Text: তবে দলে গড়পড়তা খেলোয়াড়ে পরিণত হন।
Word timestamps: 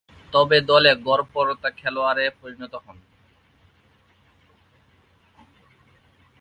তবে 0.33 0.57
দলে 0.61 0.91
গড়পড়তা 1.05 1.69
খেলোয়াড়ে 1.71 2.25
পরিণত 2.39 2.73
হন। 2.75 2.97